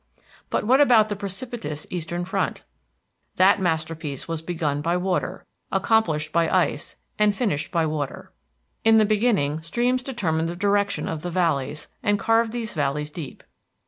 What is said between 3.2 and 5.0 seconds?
That masterpiece was begun by